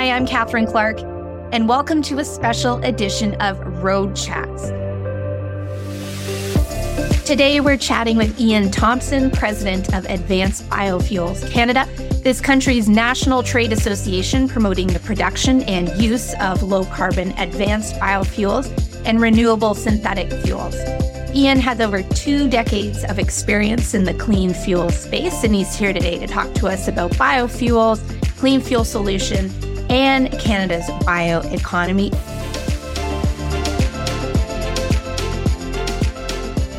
Hi, 0.00 0.12
I'm 0.12 0.26
Catherine 0.26 0.64
Clark, 0.66 0.98
and 1.52 1.68
welcome 1.68 2.00
to 2.04 2.20
a 2.20 2.24
special 2.24 2.78
edition 2.84 3.34
of 3.34 3.58
Road 3.82 4.16
Chats. 4.16 4.68
Today, 7.26 7.60
we're 7.60 7.76
chatting 7.76 8.16
with 8.16 8.40
Ian 8.40 8.70
Thomson, 8.70 9.30
president 9.30 9.92
of 9.92 10.06
Advanced 10.06 10.66
Biofuels 10.70 11.46
Canada, 11.50 11.86
this 12.22 12.40
country's 12.40 12.88
national 12.88 13.42
trade 13.42 13.74
association 13.74 14.48
promoting 14.48 14.86
the 14.86 15.00
production 15.00 15.64
and 15.64 15.90
use 16.00 16.32
of 16.40 16.62
low 16.62 16.86
carbon 16.86 17.32
advanced 17.32 17.96
biofuels 17.96 18.72
and 19.04 19.20
renewable 19.20 19.74
synthetic 19.74 20.32
fuels. 20.44 20.76
Ian 21.34 21.60
has 21.60 21.78
over 21.78 22.02
two 22.02 22.48
decades 22.48 23.04
of 23.04 23.18
experience 23.18 23.92
in 23.92 24.04
the 24.04 24.14
clean 24.14 24.54
fuel 24.54 24.88
space, 24.88 25.44
and 25.44 25.54
he's 25.54 25.76
here 25.76 25.92
today 25.92 26.18
to 26.18 26.26
talk 26.26 26.54
to 26.54 26.68
us 26.68 26.88
about 26.88 27.10
biofuels, 27.12 28.00
clean 28.38 28.62
fuel 28.62 28.84
solution, 28.84 29.50
and 29.90 30.30
Canada's 30.38 30.86
bioeconomy. 31.04 32.14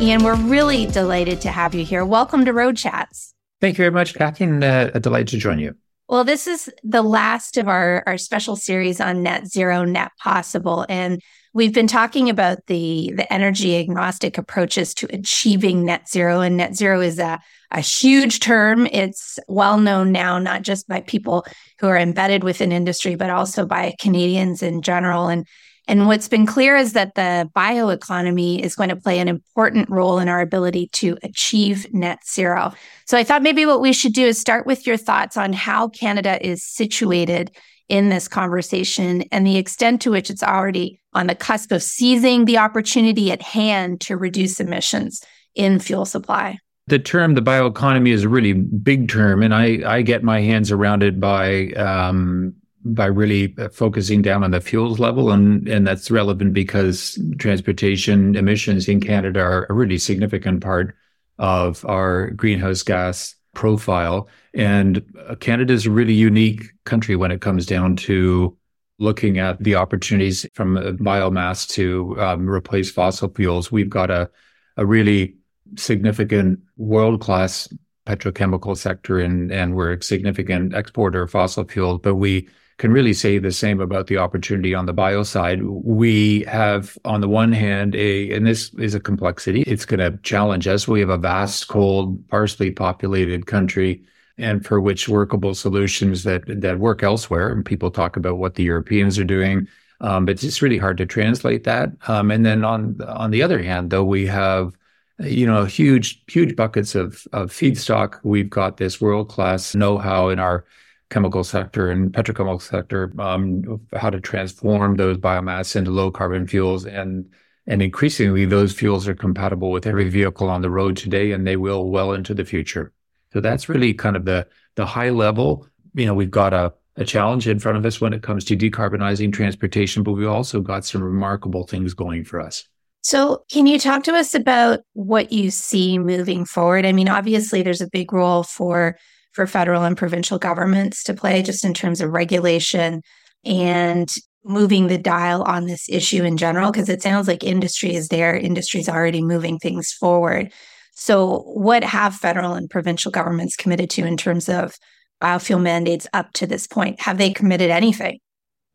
Ian, 0.01 0.23
we're 0.23 0.35
really 0.35 0.87
delighted 0.87 1.41
to 1.41 1.49
have 1.49 1.75
you 1.75 1.85
here. 1.85 2.05
Welcome 2.05 2.45
to 2.45 2.53
Road 2.53 2.77
Chats. 2.77 3.35
Thank 3.59 3.77
you 3.77 3.83
very 3.83 3.91
much, 3.91 4.15
Catherine. 4.15 4.63
Uh, 4.63 4.89
a 4.95 4.99
delight 4.99 5.27
to 5.27 5.37
join 5.37 5.59
you. 5.59 5.75
Well, 6.07 6.23
this 6.23 6.47
is 6.47 6.69
the 6.83 7.03
last 7.03 7.57
of 7.57 7.67
our, 7.67 8.03
our 8.07 8.17
special 8.17 8.55
series 8.55 8.99
on 8.99 9.23
net 9.23 9.47
zero, 9.47 9.85
net 9.85 10.11
possible. 10.17 10.85
And 10.89 11.21
we've 11.53 11.73
been 11.73 11.87
talking 11.87 12.29
about 12.29 12.65
the, 12.67 13.13
the 13.15 13.31
energy 13.31 13.77
agnostic 13.77 14.37
approaches 14.37 14.93
to 14.95 15.07
achieving 15.13 15.85
net 15.85 16.09
zero. 16.09 16.41
And 16.41 16.57
net 16.57 16.75
zero 16.75 17.01
is 17.01 17.19
a, 17.19 17.39
a 17.71 17.79
huge 17.79 18.39
term. 18.39 18.87
It's 18.87 19.39
well 19.47 19.77
known 19.77 20.11
now, 20.11 20.37
not 20.39 20.61
just 20.61 20.87
by 20.87 21.01
people 21.01 21.45
who 21.79 21.87
are 21.87 21.97
embedded 21.97 22.43
within 22.43 22.71
industry, 22.71 23.15
but 23.15 23.29
also 23.29 23.65
by 23.65 23.95
Canadians 23.99 24.61
in 24.61 24.81
general. 24.81 25.27
And 25.27 25.47
and 25.87 26.07
what's 26.07 26.27
been 26.27 26.45
clear 26.45 26.77
is 26.77 26.93
that 26.93 27.15
the 27.15 27.49
bioeconomy 27.55 28.59
is 28.59 28.75
going 28.75 28.89
to 28.89 28.95
play 28.95 29.19
an 29.19 29.27
important 29.27 29.89
role 29.89 30.19
in 30.19 30.29
our 30.29 30.39
ability 30.39 30.87
to 30.93 31.17
achieve 31.23 31.91
net 31.91 32.19
zero. 32.25 32.71
So 33.07 33.17
I 33.17 33.23
thought 33.23 33.41
maybe 33.41 33.65
what 33.65 33.81
we 33.81 33.91
should 33.91 34.13
do 34.13 34.25
is 34.25 34.39
start 34.39 34.67
with 34.67 34.85
your 34.85 34.95
thoughts 34.95 35.37
on 35.37 35.53
how 35.53 35.89
Canada 35.89 36.45
is 36.45 36.63
situated 36.63 37.51
in 37.89 38.09
this 38.09 38.27
conversation 38.27 39.23
and 39.31 39.45
the 39.45 39.57
extent 39.57 40.01
to 40.03 40.11
which 40.11 40.29
it's 40.29 40.43
already 40.43 41.01
on 41.13 41.27
the 41.27 41.35
cusp 41.35 41.71
of 41.71 41.83
seizing 41.83 42.45
the 42.45 42.57
opportunity 42.57 43.31
at 43.31 43.41
hand 43.41 43.99
to 44.01 44.15
reduce 44.15 44.61
emissions 44.61 45.21
in 45.55 45.79
fuel 45.79 46.05
supply. 46.05 46.57
The 46.91 46.99
term 46.99 47.35
the 47.35 47.41
bioeconomy 47.41 48.09
is 48.09 48.25
a 48.25 48.27
really 48.27 48.51
big 48.51 49.07
term, 49.07 49.43
and 49.43 49.55
I, 49.55 49.79
I 49.85 50.01
get 50.01 50.23
my 50.23 50.41
hands 50.41 50.71
around 50.71 51.03
it 51.03 51.21
by 51.21 51.67
um, 51.77 52.53
by 52.83 53.05
really 53.05 53.55
uh, 53.57 53.69
focusing 53.69 54.21
down 54.21 54.43
on 54.43 54.51
the 54.51 54.59
fuels 54.59 54.99
level. 54.99 55.31
And, 55.31 55.69
and 55.69 55.87
that's 55.87 56.11
relevant 56.11 56.53
because 56.53 57.17
transportation 57.37 58.35
emissions 58.35 58.89
in 58.89 58.99
Canada 58.99 59.39
are 59.39 59.67
a 59.69 59.73
really 59.73 59.97
significant 59.97 60.61
part 60.61 60.93
of 61.39 61.85
our 61.85 62.31
greenhouse 62.31 62.83
gas 62.83 63.35
profile. 63.53 64.27
And 64.53 65.01
uh, 65.29 65.35
Canada 65.35 65.71
is 65.71 65.85
a 65.85 65.91
really 65.91 66.13
unique 66.13 66.73
country 66.83 67.15
when 67.15 67.31
it 67.31 67.39
comes 67.39 67.65
down 67.65 67.95
to 68.07 68.57
looking 68.99 69.39
at 69.39 69.63
the 69.63 69.75
opportunities 69.75 70.45
from 70.55 70.75
biomass 70.99 71.69
to 71.69 72.19
um, 72.19 72.49
replace 72.49 72.91
fossil 72.91 73.31
fuels. 73.33 73.71
We've 73.71 73.89
got 73.89 74.11
a, 74.11 74.29
a 74.75 74.85
really 74.85 75.37
significant 75.77 76.59
world 76.77 77.21
class 77.21 77.67
petrochemical 78.05 78.75
sector 78.75 79.19
and, 79.19 79.51
and 79.51 79.75
we're 79.75 79.93
a 79.93 80.03
significant 80.03 80.73
exporter 80.73 81.23
of 81.23 81.31
fossil 81.31 81.63
fuels, 81.65 81.99
but 82.01 82.15
we 82.15 82.47
can 82.77 82.91
really 82.91 83.13
say 83.13 83.37
the 83.37 83.51
same 83.51 83.79
about 83.79 84.07
the 84.07 84.17
opportunity 84.17 84.73
on 84.73 84.87
the 84.87 84.93
bio 84.93 85.21
side. 85.21 85.61
We 85.63 86.41
have, 86.45 86.97
on 87.05 87.21
the 87.21 87.29
one 87.29 87.51
hand, 87.51 87.93
a, 87.93 88.31
and 88.31 88.47
this 88.47 88.73
is 88.79 88.95
a 88.95 88.99
complexity, 88.99 89.61
it's 89.61 89.85
going 89.85 89.99
to 89.99 90.17
challenge 90.23 90.67
us. 90.67 90.87
We 90.87 90.99
have 90.99 91.09
a 91.09 91.17
vast, 91.17 91.67
cold, 91.67 92.23
sparsely 92.25 92.71
populated 92.71 93.45
country 93.45 94.01
and 94.39 94.65
for 94.65 94.81
which 94.81 95.07
workable 95.07 95.53
solutions 95.53 96.23
that, 96.23 96.41
that 96.47 96.79
work 96.79 97.03
elsewhere. 97.03 97.49
And 97.49 97.63
people 97.63 97.91
talk 97.91 98.17
about 98.17 98.39
what 98.39 98.55
the 98.55 98.63
Europeans 98.63 99.19
are 99.19 99.23
doing. 99.23 99.67
Um, 99.99 100.25
but 100.25 100.43
it's 100.43 100.63
really 100.63 100.79
hard 100.79 100.97
to 100.97 101.05
translate 101.05 101.63
that. 101.65 101.91
Um, 102.07 102.31
and 102.31 102.43
then 102.43 102.65
on, 102.65 102.99
on 103.07 103.29
the 103.29 103.43
other 103.43 103.61
hand, 103.61 103.91
though, 103.91 104.03
we 104.03 104.25
have 104.25 104.75
you 105.23 105.45
know, 105.45 105.65
huge, 105.65 106.23
huge 106.27 106.55
buckets 106.55 106.95
of, 106.95 107.25
of 107.33 107.51
feedstock. 107.51 108.19
We've 108.23 108.49
got 108.49 108.77
this 108.77 108.99
world 108.99 109.29
class 109.29 109.75
know 109.75 109.97
how 109.97 110.29
in 110.29 110.39
our 110.39 110.65
chemical 111.09 111.43
sector 111.43 111.91
and 111.91 112.11
petrochemical 112.11 112.61
sector, 112.61 113.13
um, 113.19 113.81
how 113.93 114.09
to 114.09 114.19
transform 114.19 114.95
those 114.95 115.17
biomass 115.17 115.75
into 115.75 115.91
low 115.91 116.09
carbon 116.11 116.47
fuels. 116.47 116.85
And, 116.85 117.29
and 117.67 117.81
increasingly, 117.81 118.45
those 118.45 118.73
fuels 118.73 119.07
are 119.07 119.13
compatible 119.13 119.71
with 119.71 119.85
every 119.85 120.09
vehicle 120.09 120.49
on 120.49 120.61
the 120.61 120.69
road 120.69 120.97
today, 120.97 121.31
and 121.31 121.45
they 121.45 121.57
will 121.57 121.89
well 121.89 122.13
into 122.13 122.33
the 122.33 122.45
future. 122.45 122.91
So 123.33 123.41
that's 123.41 123.69
really 123.69 123.93
kind 123.93 124.15
of 124.15 124.25
the, 124.25 124.47
the 124.75 124.85
high 124.85 125.09
level. 125.09 125.67
You 125.93 126.05
know, 126.05 126.13
we've 126.13 126.31
got 126.31 126.53
a, 126.53 126.73
a 126.95 127.05
challenge 127.05 127.47
in 127.47 127.59
front 127.59 127.77
of 127.77 127.85
us 127.85 128.01
when 128.01 128.13
it 128.13 128.23
comes 128.23 128.45
to 128.45 128.57
decarbonizing 128.57 129.33
transportation, 129.33 130.03
but 130.03 130.13
we've 130.13 130.27
also 130.27 130.61
got 130.61 130.85
some 130.85 131.03
remarkable 131.03 131.67
things 131.67 131.93
going 131.93 132.23
for 132.23 132.39
us. 132.39 132.67
So, 133.01 133.43
can 133.51 133.65
you 133.65 133.79
talk 133.79 134.03
to 134.03 134.13
us 134.13 134.35
about 134.35 134.81
what 134.93 135.31
you 135.31 135.49
see 135.49 135.97
moving 135.97 136.45
forward? 136.45 136.85
I 136.85 136.91
mean, 136.91 137.09
obviously, 137.09 137.63
there's 137.63 137.81
a 137.81 137.89
big 137.89 138.13
role 138.13 138.43
for 138.43 138.97
for 139.31 139.47
federal 139.47 139.83
and 139.83 139.97
provincial 139.97 140.37
governments 140.37 141.03
to 141.03 141.13
play 141.13 141.41
just 141.41 141.63
in 141.63 141.73
terms 141.73 142.01
of 142.01 142.11
regulation 142.11 143.01
and 143.45 144.11
moving 144.43 144.87
the 144.87 144.97
dial 144.97 145.43
on 145.43 145.65
this 145.65 145.87
issue 145.89 146.23
in 146.23 146.35
general 146.35 146.71
because 146.71 146.89
it 146.89 147.01
sounds 147.01 147.27
like 147.27 147.43
industry 147.43 147.93
is 147.93 148.07
there 148.09 148.35
industry's 148.35 148.89
already 148.89 149.21
moving 149.21 149.57
things 149.57 149.91
forward. 149.91 150.51
So 150.93 151.39
what 151.39 151.83
have 151.83 152.15
federal 152.15 152.53
and 152.53 152.69
provincial 152.69 153.11
governments 153.11 153.55
committed 153.55 153.89
to 153.91 154.05
in 154.05 154.17
terms 154.17 154.49
of 154.49 154.75
biofuel 155.21 155.61
mandates 155.61 156.07
up 156.13 156.33
to 156.33 156.47
this 156.47 156.67
point? 156.67 156.99
Have 157.01 157.17
they 157.17 157.31
committed 157.31 157.69
anything? 157.69 158.19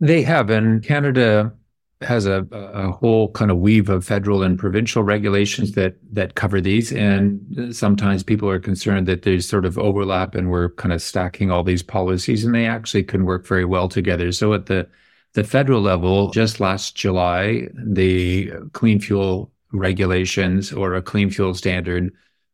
They 0.01 0.23
have 0.23 0.51
and 0.51 0.83
canada 0.83 1.53
has 2.03 2.27
a, 2.27 2.47
a 2.53 2.93
whole 2.93 3.31
kind 3.33 3.51
of 3.51 3.59
weave 3.59 3.89
of 3.89 4.05
federal 4.05 4.43
and 4.43 4.59
provincial 4.59 5.03
regulations 5.03 5.73
that 5.73 5.97
that 6.13 6.35
cover 6.35 6.61
these. 6.61 6.93
And 6.93 7.75
sometimes 7.75 8.23
people 8.23 8.49
are 8.51 8.59
concerned 8.61 9.07
that 9.09 9.23
there's 9.23 9.49
sort 9.49 9.65
of 9.65 9.79
overlap 9.79 10.35
and 10.35 10.51
we're 10.51 10.71
kind 10.71 10.93
of 10.93 11.01
stacking 11.01 11.51
all 11.51 11.65
these 11.65 11.83
policies 11.83 12.45
and 12.45 12.55
they 12.55 12.67
actually 12.67 13.05
can 13.05 13.25
work 13.25 13.47
very 13.47 13.65
well 13.65 13.89
together. 13.89 14.31
So 14.33 14.53
at 14.53 14.67
the 14.67 14.89
the 15.37 15.45
federal 15.45 15.83
level 15.83 16.31
just 16.31 16.61
last 16.61 16.97
july 16.97 17.69
the 17.75 18.51
clean 18.73 18.99
fuel 18.99 19.53
regulations 19.71 20.73
or 20.73 20.95
a 20.95 21.03
clean 21.03 21.31
fuel 21.31 21.53
standard 21.53 22.11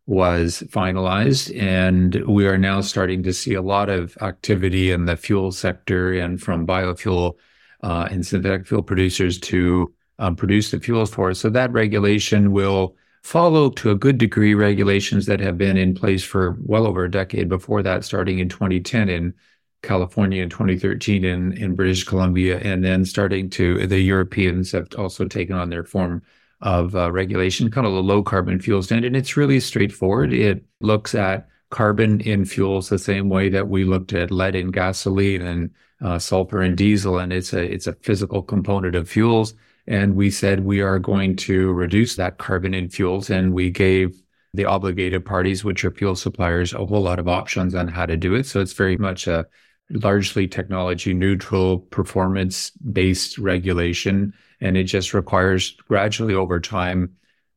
was 0.07 0.65
finalized 0.67 1.57
and 1.61 2.17
we 2.27 2.45
are 2.47 2.59
now 2.59 2.81
starting 2.81 3.23
to 3.23 3.33
see 3.33 3.55
a 3.55 3.63
lot 3.63 3.89
of 3.89 4.19
activity 4.21 4.91
in 4.91 5.05
the 5.05 5.17
fuel 5.17 5.53
sector 5.53 6.13
and 6.13 6.43
from 6.43 6.67
biofuel 6.67 7.37
uh, 7.83 8.09
and 8.11 8.27
synthetic 8.27 8.67
fuel 8.67 8.83
producers 8.83 9.39
to 9.39 9.93
um, 10.19 10.37
produce 10.37 10.71
the 10.71 10.81
fuels 10.81 11.13
for 11.13 11.31
us. 11.31 11.41
So 11.41 11.51
that 11.51 11.73
regulation 11.73 12.53
will 12.53 12.97
follow 13.23 13.71
to 13.71 13.91
a 13.91 13.95
good 13.95 14.19
degree 14.19 14.55
regulations 14.55 15.27
that 15.27 15.41
have 15.41 15.57
been 15.57 15.77
in 15.77 15.95
place 15.95 16.25
for 16.25 16.57
well 16.63 16.87
over 16.87 17.05
a 17.05 17.11
decade 17.11 17.49
before 17.49 17.83
that, 17.83 18.05
starting 18.05 18.39
in 18.39 18.49
2010 18.49 19.09
in 19.09 19.35
California 19.83 20.43
in 20.43 20.49
2013 20.49 21.25
in, 21.25 21.53
in 21.55 21.75
British 21.75 22.05
Columbia, 22.05 22.59
and 22.61 22.85
then 22.85 23.05
starting 23.05 23.51
to 23.51 23.87
the 23.87 24.01
Europeans 24.01 24.73
have 24.73 24.89
also 24.97 25.27
taken 25.27 25.57
on 25.57 25.71
their 25.71 25.85
form 25.85 26.23
of 26.61 26.95
uh, 26.95 27.11
regulation, 27.11 27.71
kind 27.71 27.87
of 27.87 27.93
a 27.93 28.01
low 28.01 28.23
carbon 28.23 28.61
fuel 28.61 28.83
standard. 28.83 29.09
And 29.09 29.17
it's 29.17 29.37
really 29.37 29.59
straightforward. 29.59 30.33
It 30.33 30.65
looks 30.81 31.15
at 31.15 31.49
carbon 31.71 32.21
in 32.21 32.45
fuels 32.45 32.89
the 32.89 32.99
same 32.99 33.29
way 33.29 33.49
that 33.49 33.69
we 33.69 33.85
looked 33.85 34.13
at 34.13 34.31
lead 34.31 34.55
in 34.55 34.71
gasoline 34.71 35.43
and 35.43 35.71
uh, 36.03 36.19
sulfur 36.19 36.63
and 36.63 36.77
diesel, 36.77 37.19
and 37.19 37.33
it's 37.33 37.53
a 37.53 37.63
it's 37.63 37.87
a 37.87 37.95
physical 37.95 38.43
component 38.43 38.95
of 38.95 39.09
fuels. 39.09 39.55
And 39.87 40.15
we 40.15 40.31
said 40.31 40.65
we 40.65 40.81
are 40.81 40.99
going 40.99 41.37
to 41.37 41.73
reduce 41.73 42.17
that 42.17 42.39
carbon 42.39 42.75
in 42.75 42.89
fuels, 42.89 43.31
and 43.31 43.53
we 43.53 43.71
gave 43.71 44.21
the 44.55 44.65
obligated 44.65 45.25
parties, 45.25 45.65
which 45.65 45.85
are 45.85 45.91
fuel 45.91 46.15
suppliers, 46.15 46.73
a 46.73 46.85
whole 46.85 47.03
lot 47.03 47.19
of 47.19 47.29
options 47.29 47.75
on 47.75 47.89
how 47.89 48.07
to 48.07 48.17
do 48.17 48.35
it. 48.35 48.47
So 48.47 48.61
it's 48.61 48.75
very 48.75 48.97
much 48.97 49.27
a 49.27 49.47
largely 49.91 50.47
technology 50.47 51.15
neutral, 51.15 51.79
performance 51.79 52.71
based 52.71 53.39
regulation, 53.39 54.33
and 54.61 54.77
it 54.77 54.85
just 54.85 55.15
requires 55.15 55.73
gradually 55.89 56.35
over 56.35 56.61
time 56.61 57.17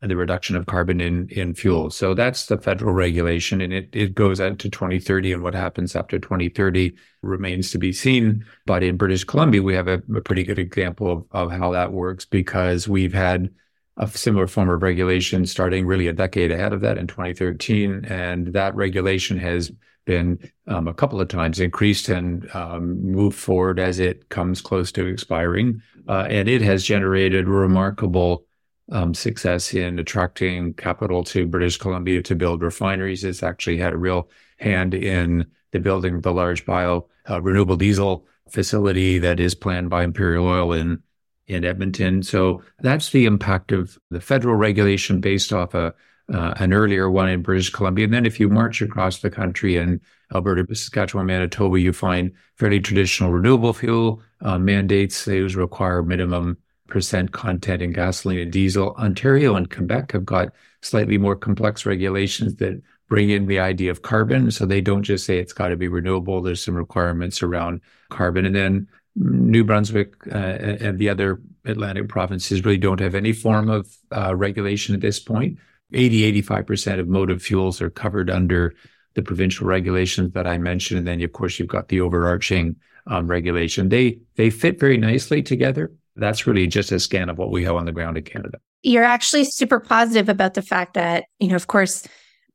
the 0.10 0.16
reduction 0.16 0.56
of 0.56 0.66
carbon 0.66 1.02
in, 1.02 1.28
in 1.30 1.54
fuel. 1.54 1.90
So 1.90 2.14
that's 2.14 2.48
the 2.48 2.58
federal 2.58 2.94
regulation 2.94 3.62
and 3.62 3.74
it, 3.74 3.90
it 3.94 4.16
goes 4.16 4.40
out 4.40 4.60
to 4.60 4.70
2030 4.70 5.34
and 5.34 5.44
what 5.44 5.54
happens 5.54 5.96
after 5.96 6.20
2030 6.20 6.96
remains 7.22 7.72
to 7.72 7.78
be 7.78 7.92
seen. 7.92 8.46
But 8.66 8.84
in 8.84 8.98
British 8.98 9.24
Columbia, 9.24 9.64
we 9.64 9.74
have 9.76 9.88
a, 9.88 10.02
a 10.16 10.22
pretty 10.22 10.44
good 10.44 10.60
example 10.60 11.12
of, 11.12 11.26
of 11.32 11.52
how 11.52 11.72
that 11.72 11.92
works 11.92 12.26
because 12.26 12.88
we've 12.88 13.14
had 13.14 13.50
a 13.98 14.08
similar 14.08 14.48
form 14.48 14.70
of 14.70 14.84
regulation 14.84 15.46
starting 15.46 15.86
really 15.86 16.08
a 16.08 16.14
decade 16.14 16.52
ahead 16.52 16.74
of 16.74 16.82
that 16.82 16.98
in 16.98 17.08
2013. 17.08 18.06
And 18.06 18.48
that 18.48 18.76
regulation 18.76 19.38
has 19.38 19.72
been 20.06 20.40
um, 20.68 20.88
a 20.88 20.94
couple 20.94 21.20
of 21.20 21.28
times 21.28 21.60
increased 21.60 22.10
and 22.10 22.54
um, 22.56 23.02
moved 23.02 23.38
forward 23.38 23.80
as 23.80 24.00
it 24.00 24.30
comes 24.30 24.62
close 24.62 24.92
to 24.94 25.06
expiring. 25.06 25.82
Uh, 26.08 26.28
and 26.30 26.48
it 26.48 26.62
has 26.62 26.84
generated 26.84 27.48
remarkable 27.48 28.45
um, 28.92 29.14
success 29.14 29.74
in 29.74 30.00
attracting 30.00 30.74
capital 30.74 31.24
to 31.24 31.48
British 31.48 31.78
Columbia 31.78 32.22
to 32.24 32.36
build 32.36 32.62
refineries. 32.62 33.24
It's 33.24 33.44
actually 33.44 33.78
had 33.78 33.94
a 33.94 33.98
real 33.98 34.30
hand 34.58 34.94
in 34.94 35.46
the 35.72 35.80
building 35.80 36.16
of 36.16 36.24
the 36.24 36.32
large 36.32 36.66
bio 36.66 37.08
uh, 37.30 37.42
renewable 37.42 37.78
diesel 37.78 38.26
facility 38.50 39.18
that 39.20 39.40
is 39.40 39.56
planned 39.56 39.90
by 39.90 40.04
Imperial 40.04 40.48
Oil 40.48 40.74
in 40.74 41.02
in 41.48 41.64
Edmonton. 41.64 42.24
So 42.24 42.64
that's 42.80 43.12
the 43.12 43.26
impact 43.26 43.72
of 43.72 44.00
the 44.10 44.20
federal 44.20 44.56
regulation 44.56 45.22
based 45.22 45.54
off 45.54 45.74
a 45.76 45.94
uh, 46.34 46.54
an 46.58 46.74
earlier 46.74 47.10
one 47.10 47.30
in 47.30 47.42
British 47.42 47.70
Columbia. 47.70 48.06
And 48.06 48.14
then 48.14 48.26
if 48.26 48.40
you 48.40 48.50
march 48.50 48.82
across 48.82 49.20
the 49.20 49.30
country 49.30 49.78
in 49.78 50.02
Alberta, 50.34 50.66
Saskatchewan, 50.74 51.28
Manitoba, 51.28 51.80
you 51.80 51.94
find 51.94 52.32
fairly 52.56 52.80
traditional 52.80 53.32
renewable 53.32 53.74
fuel 53.74 54.22
uh, 54.42 54.58
mandates. 54.58 55.26
Those 55.26 55.56
require 55.56 56.02
minimum 56.02 56.58
percent 56.88 57.32
content 57.32 57.82
in 57.82 57.92
gasoline 57.92 58.40
and 58.40 58.52
diesel. 58.52 58.96
Ontario 58.96 59.56
and 59.56 59.70
Quebec 59.70 60.12
have 60.12 60.26
got 60.26 60.54
slightly 60.82 61.18
more 61.18 61.36
complex 61.36 61.86
regulations 61.86 62.56
that 62.56 62.82
bring 63.08 63.30
in 63.30 63.48
the 63.48 63.60
idea 63.60 63.92
of 63.92 64.02
carbon. 64.02 64.52
So 64.52 64.66
they 64.66 64.82
don't 64.82 65.04
just 65.04 65.26
say 65.26 65.38
it's 65.38 65.54
got 65.54 65.70
to 65.70 65.78
be 65.78 65.88
renewable. 65.88 66.42
There's 66.42 66.64
some 66.64 66.76
requirements 66.76 67.44
around 67.44 67.82
carbon. 68.10 68.46
And 68.46 68.56
then 68.56 68.88
New 69.16 69.64
Brunswick 69.64 70.16
uh, 70.28 70.38
and 70.38 71.00
the 71.00 71.10
other 71.10 71.40
Atlantic 71.66 72.10
provinces 72.10 72.66
really 72.66 72.78
don't 72.78 73.00
have 73.00 73.16
any 73.16 73.32
form 73.32 73.70
of 73.70 73.96
uh, 74.16 74.36
regulation 74.36 74.96
at 74.96 75.02
this 75.02 75.20
point. 75.20 75.58
80, 75.94 76.42
85% 76.42 77.00
of 77.00 77.08
motive 77.08 77.42
fuels 77.42 77.82
are 77.82 77.90
covered 77.90 78.30
under 78.30 78.74
the 79.14 79.22
provincial 79.22 79.68
regulations 79.68 80.34
that 80.34 80.48
I 80.48 80.58
mentioned. 80.58 81.00
And 81.00 81.08
then, 81.08 81.22
of 81.22 81.32
course, 81.32 81.58
you've 81.58 81.68
got 81.68 81.88
the 81.88 82.02
overarching 82.02 82.76
um, 83.08 83.28
regulation. 83.28 83.90
They, 83.90 84.20
they 84.36 84.50
fit 84.50 84.80
very 84.80 84.98
nicely 84.98 85.42
together. 85.42 85.92
That's 86.16 86.48
really 86.48 86.68
just 86.68 86.92
a 86.92 87.00
scan 87.00 87.30
of 87.30 87.38
what 87.38 87.52
we 87.52 87.64
have 87.66 87.76
on 87.76 87.86
the 87.86 87.92
ground 87.92 88.18
in 88.18 88.24
Canada. 88.24 88.60
You're 88.84 89.04
actually 89.04 89.46
super 89.46 89.80
positive 89.80 90.30
about 90.30 90.54
the 90.54 90.62
fact 90.62 90.94
that, 90.94 91.26
you 91.40 91.48
know, 91.50 91.56
of 91.56 91.68
course, 91.68 92.08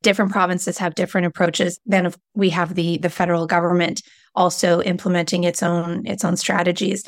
different 0.02 0.32
provinces 0.32 0.78
have 0.78 0.94
different 0.94 1.26
approaches. 1.26 1.78
Then 1.84 2.12
we 2.34 2.50
have 2.50 2.74
the 2.74 2.98
the 2.98 3.10
federal 3.10 3.46
government 3.46 4.02
also 4.34 4.80
implementing 4.82 5.44
its 5.44 5.62
own 5.62 6.06
its 6.06 6.24
own 6.24 6.36
strategies. 6.36 7.04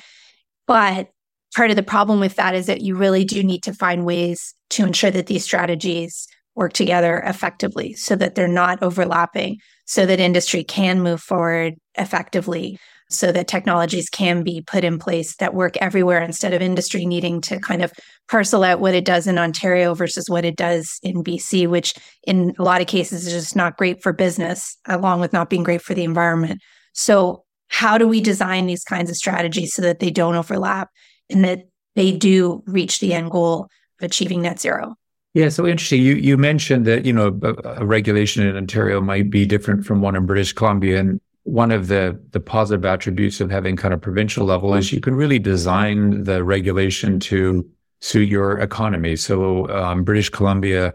But 0.66 1.08
part 1.54 1.70
of 1.70 1.76
the 1.76 1.82
problem 1.82 2.20
with 2.20 2.37
that 2.37 2.54
is 2.54 2.66
that 2.66 2.82
you 2.82 2.96
really 2.96 3.25
do 3.25 3.43
need 3.43 3.62
to 3.64 3.75
find 3.75 4.04
ways 4.04 4.54
to 4.70 4.84
ensure 4.84 5.10
that 5.10 5.26
these 5.26 5.44
strategies 5.44 6.26
work 6.54 6.72
together 6.72 7.22
effectively 7.25 7.94
so 7.94 8.14
that 8.16 8.34
they're 8.34 8.49
not 8.49 8.82
overlapping 8.82 9.58
so 9.87 10.04
that 10.06 10.20
industry 10.20 10.64
can 10.64 11.00
move 11.00 11.20
forward 11.20 11.75
effectively 11.96 12.78
so 13.12 13.32
that 13.32 13.49
technologies 13.49 14.09
can 14.09 14.43
be 14.43 14.61
put 14.61 14.85
in 14.85 14.99
place 14.99 15.37
that 15.37 15.55
work 15.55 15.76
everywhere 15.79 16.23
instead 16.23 16.53
of 16.53 16.62
industry 16.62 17.05
needing 17.05 17.41
to 17.43 17.59
kind 17.61 17.82
of 17.82 17.93
parcel 18.29 18.64
out 18.64 18.81
what 18.81 18.94
it 18.94 19.05
does 19.05 19.26
in 19.26 19.38
Ontario 19.38 19.94
versus 19.94 20.29
what 20.29 20.44
it 20.44 20.56
does 20.56 20.99
in 21.03 21.23
BC, 21.23 21.69
which 21.69 21.94
in 22.25 22.55
a 22.59 22.62
lot 22.62 22.81
of 22.81 22.87
cases 22.87 23.26
is 23.26 23.32
just 23.32 23.56
not 23.56 23.76
great 23.76 24.03
for 24.03 24.12
business, 24.12 24.76
along 24.87 25.20
with 25.20 25.32
not 25.32 25.50
being 25.50 25.62
great 25.62 25.82
for 25.82 25.94
the 25.94 26.05
environment. 26.05 26.61
So, 26.93 27.44
how 27.69 27.97
do 27.97 28.06
we 28.06 28.20
design 28.20 28.67
these 28.67 28.85
kinds 28.85 29.09
of 29.09 29.17
strategies 29.17 29.73
so 29.73 29.81
that 29.81 29.99
they 29.99 30.11
don't 30.11 30.35
overlap 30.35 30.91
and 31.31 31.43
that 31.44 31.62
they 31.97 32.12
do 32.12 32.62
reach 32.67 33.00
the 33.00 33.14
end 33.14 33.31
goal 33.31 33.69
of 34.00 34.05
achieving 34.05 34.43
net 34.43 34.61
zero? 34.61 34.94
Yeah, 35.35 35.49
so 35.49 35.67
interesting. 35.67 36.03
You 36.03 36.14
you 36.17 36.37
mentioned 36.37 36.87
that 36.87 37.06
you 37.06 37.12
know 37.12 37.38
a, 37.43 37.81
a 37.81 37.87
regulation 37.87 38.47
in 38.47 38.56
Ontario 38.56 39.00
might 39.00 39.31
be 39.31 39.47
different 39.47 39.87
from 39.87 40.03
one 40.03 40.14
in 40.14 40.26
British 40.26 40.53
Columbia, 40.53 41.00
and 41.00 41.20
one 41.44 41.73
of 41.73 41.89
the 41.89 42.21
the 42.31 42.41
positive 42.41 42.85
attributes 42.85 43.41
of 43.41 43.50
having 43.50 43.77
kind 43.77 43.93
of 43.93 44.00
provincial 44.00 44.47
level 44.47 44.75
is 44.75 44.93
you 44.93 45.00
can 45.00 45.15
really 45.15 45.39
design 45.39 46.25
the 46.25 46.44
regulation 46.44 47.19
to 47.19 47.69
suit 48.00 48.29
your 48.29 48.59
economy. 48.59 49.17
So 49.17 49.69
um, 49.69 50.05
British 50.05 50.31
Columbia 50.31 50.94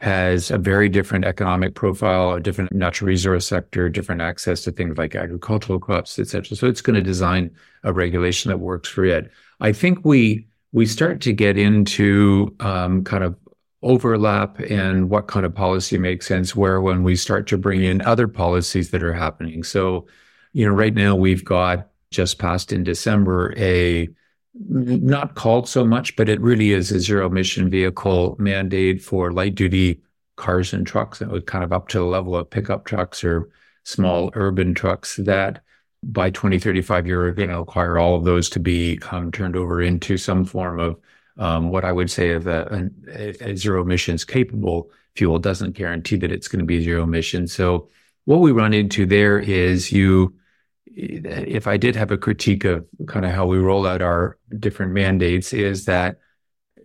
has 0.00 0.50
a 0.50 0.58
very 0.58 0.90
different 0.90 1.24
economic 1.24 1.74
profile, 1.74 2.34
a 2.34 2.40
different 2.40 2.72
natural 2.72 3.08
resource 3.08 3.46
sector, 3.46 3.88
different 3.88 4.20
access 4.20 4.62
to 4.62 4.72
things 4.72 4.98
like 4.98 5.14
agricultural 5.14 5.78
crops, 5.78 6.18
etc. 6.18 6.56
So 6.56 6.66
it's 6.66 6.82
going 6.82 6.96
to 6.96 7.02
design 7.02 7.50
a 7.82 7.92
regulation 7.92 8.50
that 8.50 8.58
works 8.58 8.88
for 8.88 9.04
it. 9.04 9.30
I 9.60 9.72
think 9.72 10.04
we 10.04 10.46
we 10.72 10.84
start 10.84 11.22
to 11.22 11.32
get 11.32 11.56
into 11.56 12.54
um, 12.60 13.04
kind 13.04 13.24
of 13.24 13.36
overlap 13.86 14.58
and 14.58 15.08
what 15.08 15.28
kind 15.28 15.46
of 15.46 15.54
policy 15.54 15.96
makes 15.96 16.26
sense 16.26 16.56
where 16.56 16.80
when 16.80 17.02
we 17.02 17.16
start 17.16 17.46
to 17.46 17.56
bring 17.56 17.82
in 17.82 18.02
other 18.02 18.26
policies 18.28 18.90
that 18.90 19.02
are 19.02 19.14
happening. 19.14 19.62
So, 19.62 20.06
you 20.52 20.66
know, 20.66 20.72
right 20.72 20.94
now 20.94 21.14
we've 21.14 21.44
got 21.44 21.88
just 22.10 22.38
passed 22.38 22.72
in 22.72 22.82
December 22.82 23.54
a 23.56 24.08
not 24.68 25.34
called 25.34 25.68
so 25.68 25.84
much, 25.84 26.16
but 26.16 26.28
it 26.28 26.40
really 26.40 26.72
is 26.72 26.90
a 26.90 26.98
zero 26.98 27.26
emission 27.26 27.70
vehicle 27.70 28.36
mandate 28.38 29.02
for 29.02 29.32
light 29.32 29.54
duty 29.54 30.00
cars 30.36 30.72
and 30.72 30.86
trucks. 30.86 31.18
that 31.18 31.30
was 31.30 31.44
kind 31.44 31.64
of 31.64 31.72
up 31.72 31.88
to 31.88 31.98
the 31.98 32.04
level 32.04 32.36
of 32.36 32.50
pickup 32.50 32.84
trucks 32.84 33.22
or 33.22 33.48
small 33.84 34.30
urban 34.34 34.74
trucks 34.74 35.16
that 35.16 35.62
by 36.02 36.30
2035 36.30 37.06
you're 37.06 37.32
going 37.32 37.48
to 37.48 37.58
require 37.58 37.98
all 37.98 38.16
of 38.16 38.24
those 38.24 38.48
to 38.50 38.60
be 38.60 38.98
um, 39.10 39.30
turned 39.30 39.56
over 39.56 39.80
into 39.80 40.16
some 40.16 40.44
form 40.44 40.78
of 40.78 40.96
um, 41.38 41.70
what 41.70 41.84
I 41.84 41.92
would 41.92 42.10
say 42.10 42.30
of 42.30 42.46
a, 42.46 42.90
a, 43.08 43.50
a, 43.50 43.56
zero 43.56 43.82
emissions 43.82 44.24
capable 44.24 44.90
fuel 45.14 45.38
doesn't 45.38 45.72
guarantee 45.72 46.16
that 46.16 46.32
it's 46.32 46.48
going 46.48 46.60
to 46.60 46.66
be 46.66 46.82
zero 46.82 47.02
emissions. 47.02 47.52
So 47.52 47.88
what 48.24 48.40
we 48.40 48.52
run 48.52 48.72
into 48.72 49.06
there 49.06 49.38
is 49.38 49.92
you, 49.92 50.34
if 50.86 51.66
I 51.66 51.76
did 51.76 51.94
have 51.96 52.10
a 52.10 52.16
critique 52.16 52.64
of 52.64 52.86
kind 53.06 53.26
of 53.26 53.32
how 53.32 53.46
we 53.46 53.58
roll 53.58 53.86
out 53.86 54.02
our 54.02 54.38
different 54.58 54.92
mandates 54.92 55.52
is 55.52 55.84
that 55.84 56.18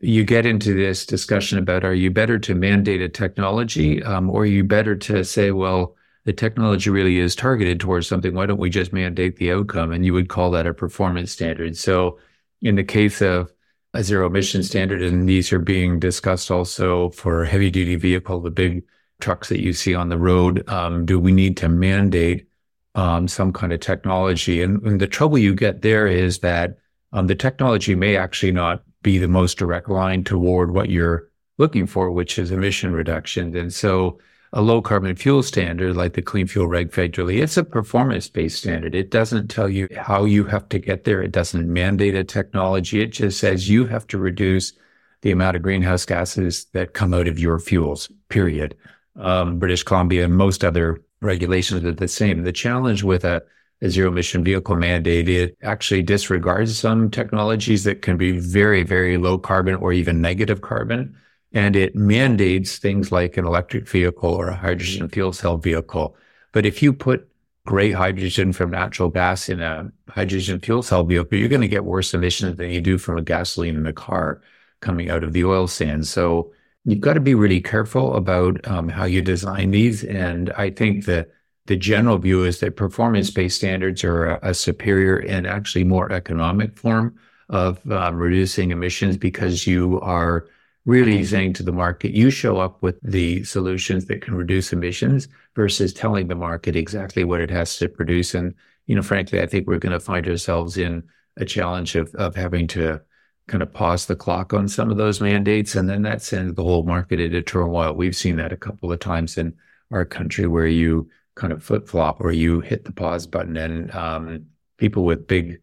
you 0.01 0.25
get 0.25 0.45
into 0.45 0.73
this 0.73 1.05
discussion 1.05 1.57
about 1.59 1.85
are 1.85 1.93
you 1.93 2.09
better 2.09 2.39
to 2.39 2.55
mandate 2.55 3.01
a 3.01 3.09
technology 3.09 4.03
um, 4.03 4.29
or 4.29 4.41
are 4.41 4.47
you 4.47 4.63
better 4.63 4.95
to 4.95 5.23
say, 5.23 5.51
well, 5.51 5.95
the 6.25 6.33
technology 6.33 6.89
really 6.89 7.19
is 7.19 7.35
targeted 7.35 7.79
towards 7.79 8.07
something. 8.07 8.33
Why 8.33 8.45
don't 8.45 8.59
we 8.59 8.69
just 8.69 8.93
mandate 8.93 9.37
the 9.37 9.51
outcome? 9.51 9.91
And 9.91 10.05
you 10.05 10.13
would 10.13 10.29
call 10.29 10.51
that 10.51 10.67
a 10.67 10.73
performance 10.73 11.31
standard. 11.31 11.77
So 11.77 12.19
in 12.61 12.75
the 12.75 12.83
case 12.83 13.21
of 13.21 13.51
a 13.93 14.03
zero 14.03 14.27
emission 14.27 14.63
standard, 14.63 15.01
and 15.01 15.27
these 15.27 15.51
are 15.51 15.59
being 15.59 15.99
discussed 15.99 16.49
also 16.49 17.09
for 17.09 17.45
heavy 17.45 17.69
duty 17.69 17.95
vehicle, 17.95 18.39
the 18.39 18.49
big 18.49 18.83
trucks 19.19 19.49
that 19.49 19.61
you 19.61 19.73
see 19.73 19.93
on 19.93 20.09
the 20.09 20.17
road. 20.17 20.67
Um, 20.69 21.05
do 21.05 21.19
we 21.19 21.31
need 21.31 21.57
to 21.57 21.69
mandate 21.69 22.47
um, 22.95 23.27
some 23.27 23.51
kind 23.53 23.73
of 23.73 23.79
technology? 23.79 24.61
And, 24.61 24.81
and, 24.83 24.99
the 24.99 25.07
trouble 25.07 25.37
you 25.37 25.53
get 25.53 25.81
there 25.81 26.07
is 26.07 26.39
that 26.39 26.77
um, 27.13 27.27
the 27.27 27.35
technology 27.35 27.95
may 27.95 28.15
actually 28.15 28.51
not 28.51 28.83
be 29.03 29.17
the 29.17 29.27
most 29.27 29.57
direct 29.57 29.89
line 29.89 30.23
toward 30.23 30.71
what 30.73 30.89
you're 30.89 31.29
looking 31.57 31.85
for, 31.85 32.11
which 32.11 32.39
is 32.39 32.51
emission 32.51 32.93
reduction. 32.93 33.55
And 33.55 33.73
so 33.73 34.19
a 34.53 34.61
low 34.61 34.81
carbon 34.81 35.15
fuel 35.15 35.43
standard 35.43 35.95
like 35.95 36.13
the 36.13 36.21
Clean 36.21 36.45
Fuel 36.45 36.67
Reg 36.67 36.91
federally, 36.91 37.41
it's 37.41 37.57
a 37.57 37.63
performance 37.63 38.27
based 38.27 38.57
standard. 38.57 38.93
It 38.93 39.09
doesn't 39.09 39.47
tell 39.47 39.69
you 39.69 39.87
how 39.95 40.25
you 40.25 40.43
have 40.45 40.67
to 40.69 40.79
get 40.79 41.05
there. 41.05 41.21
It 41.21 41.31
doesn't 41.31 41.71
mandate 41.71 42.15
a 42.15 42.23
technology. 42.23 43.01
It 43.01 43.11
just 43.13 43.39
says 43.39 43.69
you 43.69 43.85
have 43.85 44.05
to 44.07 44.17
reduce 44.17 44.73
the 45.21 45.31
amount 45.31 45.55
of 45.55 45.61
greenhouse 45.61 46.05
gases 46.05 46.65
that 46.73 46.93
come 46.93 47.13
out 47.13 47.27
of 47.27 47.39
your 47.39 47.59
fuels, 47.59 48.09
period. 48.27 48.75
Um, 49.15 49.59
British 49.59 49.83
Columbia 49.83 50.25
and 50.25 50.35
most 50.35 50.65
other 50.65 51.01
regulations 51.21 51.85
are 51.85 51.91
the 51.91 52.07
same. 52.07 52.43
The 52.43 52.51
challenge 52.51 53.03
with 53.03 53.23
a, 53.23 53.41
a 53.81 53.89
zero 53.89 54.09
emission 54.09 54.43
vehicle 54.43 54.75
mandate, 54.75 55.29
it 55.29 55.55
actually 55.61 56.01
disregards 56.01 56.77
some 56.77 57.09
technologies 57.09 57.83
that 57.85 58.01
can 58.01 58.17
be 58.17 58.39
very, 58.39 58.83
very 58.83 59.17
low 59.17 59.37
carbon 59.37 59.75
or 59.75 59.93
even 59.93 60.21
negative 60.21 60.61
carbon 60.61 61.15
and 61.53 61.75
it 61.75 61.95
mandates 61.95 62.77
things 62.77 63.11
like 63.11 63.37
an 63.37 63.45
electric 63.45 63.87
vehicle 63.87 64.29
or 64.29 64.47
a 64.49 64.55
hydrogen 64.55 65.09
fuel 65.09 65.33
cell 65.33 65.57
vehicle. 65.57 66.15
But 66.51 66.65
if 66.65 66.81
you 66.81 66.93
put 66.93 67.27
gray 67.65 67.91
hydrogen 67.91 68.53
from 68.53 68.71
natural 68.71 69.09
gas 69.09 69.49
in 69.49 69.61
a 69.61 69.91
hydrogen 70.09 70.59
fuel 70.59 70.81
cell 70.81 71.03
vehicle, 71.03 71.37
you're 71.37 71.49
going 71.49 71.61
to 71.61 71.67
get 71.67 71.85
worse 71.85 72.13
emissions 72.13 72.57
than 72.57 72.69
you 72.69 72.81
do 72.81 72.97
from 72.97 73.17
a 73.17 73.21
gasoline 73.21 73.75
in 73.75 73.85
a 73.85 73.93
car 73.93 74.41
coming 74.79 75.09
out 75.09 75.23
of 75.23 75.33
the 75.33 75.43
oil 75.43 75.67
sands. 75.67 76.09
So 76.09 76.51
you've 76.85 77.01
got 77.01 77.13
to 77.13 77.19
be 77.19 77.35
really 77.35 77.61
careful 77.61 78.15
about 78.15 78.65
um, 78.67 78.89
how 78.89 79.05
you 79.05 79.21
design 79.21 79.71
these. 79.71 80.03
And 80.03 80.51
I 80.53 80.71
think 80.71 81.05
that 81.05 81.29
the 81.67 81.75
general 81.75 82.17
view 82.17 82.43
is 82.43 82.59
that 82.59 82.75
performance-based 82.75 83.55
standards 83.55 84.03
are 84.03 84.25
a, 84.25 84.39
a 84.49 84.53
superior 84.53 85.17
and 85.17 85.45
actually 85.45 85.83
more 85.83 86.11
economic 86.11 86.77
form 86.77 87.15
of 87.49 87.89
um, 87.91 88.15
reducing 88.15 88.71
emissions 88.71 89.17
because 89.17 89.67
you 89.67 89.99
are 90.01 90.47
really 90.85 91.23
saying 91.23 91.53
to 91.53 91.63
the 91.63 91.71
market, 91.71 92.11
you 92.11 92.29
show 92.29 92.57
up 92.57 92.81
with 92.81 92.99
the 93.03 93.43
solutions 93.43 94.05
that 94.05 94.21
can 94.21 94.35
reduce 94.35 94.73
emissions 94.73 95.27
versus 95.55 95.93
telling 95.93 96.27
the 96.27 96.35
market 96.35 96.75
exactly 96.75 97.23
what 97.23 97.41
it 97.41 97.51
has 97.51 97.77
to 97.77 97.87
produce. 97.87 98.33
And, 98.33 98.55
you 98.87 98.95
know, 98.95 99.03
frankly, 99.03 99.41
I 99.41 99.45
think 99.45 99.67
we're 99.67 99.79
going 99.79 99.93
to 99.93 99.99
find 99.99 100.27
ourselves 100.27 100.77
in 100.77 101.03
a 101.37 101.45
challenge 101.45 101.95
of, 101.95 102.13
of 102.15 102.35
having 102.35 102.67
to 102.67 103.01
kind 103.47 103.61
of 103.61 103.73
pause 103.73 104.05
the 104.05 104.15
clock 104.15 104.53
on 104.53 104.67
some 104.67 104.89
of 104.89 104.97
those 104.97 105.21
mandates. 105.21 105.75
And 105.75 105.89
then 105.89 106.01
that 106.03 106.21
sends 106.21 106.55
the 106.55 106.63
whole 106.63 106.83
market 106.83 107.19
into 107.19 107.41
turmoil. 107.41 107.93
We've 107.93 108.15
seen 108.15 108.37
that 108.37 108.53
a 108.53 108.57
couple 108.57 108.91
of 108.91 108.99
times 108.99 109.37
in 109.37 109.53
our 109.91 110.05
country 110.05 110.47
where 110.47 110.67
you 110.67 111.09
kind 111.35 111.53
of 111.53 111.63
flip 111.63 111.87
flop 111.87 112.21
or 112.21 112.31
you 112.31 112.59
hit 112.61 112.85
the 112.85 112.91
pause 112.91 113.27
button 113.27 113.57
and 113.57 113.93
um, 113.93 114.45
people 114.77 115.03
with 115.03 115.27
big 115.27 115.61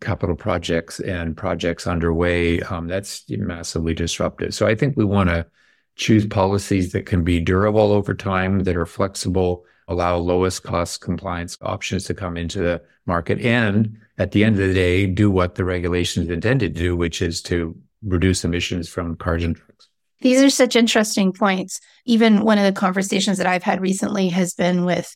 capital 0.00 0.36
projects 0.36 1.00
and 1.00 1.36
projects 1.36 1.86
underway, 1.86 2.60
um, 2.62 2.86
that's 2.88 3.24
massively 3.28 3.94
disruptive. 3.94 4.54
So 4.54 4.66
I 4.66 4.74
think 4.74 4.96
we 4.96 5.04
want 5.04 5.28
to 5.30 5.46
choose 5.96 6.26
policies 6.26 6.92
that 6.92 7.06
can 7.06 7.24
be 7.24 7.40
durable 7.40 7.92
over 7.92 8.14
time, 8.14 8.60
that 8.60 8.76
are 8.76 8.86
flexible, 8.86 9.64
allow 9.88 10.16
lowest 10.16 10.62
cost 10.62 11.00
compliance 11.00 11.58
options 11.62 12.04
to 12.04 12.14
come 12.14 12.36
into 12.36 12.60
the 12.60 12.82
market, 13.06 13.40
and 13.40 13.98
at 14.18 14.32
the 14.32 14.44
end 14.44 14.58
of 14.58 14.68
the 14.68 14.74
day, 14.74 15.06
do 15.06 15.30
what 15.30 15.54
the 15.54 15.64
regulation 15.64 16.22
is 16.22 16.28
intended 16.28 16.74
to 16.74 16.80
do, 16.80 16.96
which 16.96 17.22
is 17.22 17.42
to 17.42 17.76
reduce 18.02 18.44
emissions 18.44 18.88
from 18.88 19.16
cars 19.16 19.42
and 19.42 19.56
trucks. 19.56 19.88
These 20.20 20.42
are 20.42 20.50
such 20.50 20.76
interesting 20.76 21.32
points. 21.32 21.80
Even 22.04 22.42
one 22.42 22.58
of 22.58 22.64
the 22.64 22.78
conversations 22.78 23.38
that 23.38 23.46
I've 23.46 23.62
had 23.62 23.80
recently 23.80 24.28
has 24.28 24.54
been 24.54 24.84
with 24.84 25.14